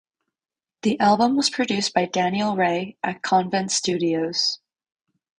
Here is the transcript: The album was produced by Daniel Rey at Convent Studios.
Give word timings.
The 0.81 0.99
album 0.99 1.37
was 1.37 1.51
produced 1.51 1.93
by 1.93 2.05
Daniel 2.07 2.55
Rey 2.55 2.97
at 3.03 3.21
Convent 3.21 3.71
Studios. 3.71 4.57